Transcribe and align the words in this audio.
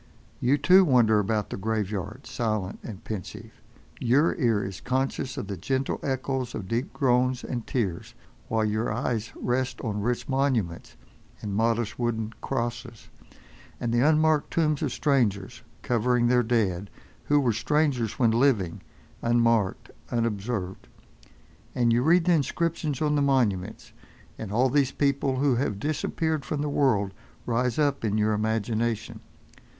You, 0.39 0.57
too, 0.57 0.83
wander 0.83 1.19
about 1.19 1.51
the 1.51 1.57
graveyard 1.57 2.25
silent 2.25 2.79
and 2.81 3.03
pensive. 3.03 3.51
Your 3.99 4.33
ear 4.37 4.63
is 4.63 4.81
conscious 4.81 5.37
of 5.37 5.45
the 5.45 5.57
gentle 5.57 5.99
echoes 6.01 6.55
of 6.55 6.67
deep 6.67 6.91
groans 6.91 7.43
and 7.43 7.67
tears, 7.67 8.15
while 8.47 8.65
your 8.65 8.91
eyes 8.91 9.31
rest 9.35 9.79
on 9.81 10.01
rich 10.01 10.27
monuments, 10.27 10.95
and 11.43 11.53
modest 11.53 11.99
wooden 11.99 12.33
crosses; 12.41 13.09
and 13.79 13.93
the 13.93 13.99
unmarked 13.99 14.49
tombs 14.49 14.81
of 14.81 14.91
strangers, 14.91 15.61
covering 15.83 16.25
their 16.25 16.41
dead, 16.41 16.89
who 17.25 17.39
were 17.39 17.53
strangers 17.53 18.17
when 18.17 18.31
living, 18.31 18.81
unmarked, 19.21 19.91
unobserved. 20.09 20.87
And 21.75 21.93
you 21.93 22.01
read 22.01 22.25
the 22.25 22.33
inscriptions 22.33 23.03
on 23.03 23.13
the 23.13 23.21
monuments, 23.21 23.93
and 24.39 24.51
all 24.51 24.71
these 24.71 24.91
people 24.91 25.35
who 25.35 25.57
have 25.57 25.77
disappeared 25.79 26.43
from 26.43 26.63
the 26.63 26.69
world 26.69 27.13
rise 27.45 27.77
up 27.77 28.03
in 28.03 28.17
your 28.17 28.33
imagination. 28.33 29.19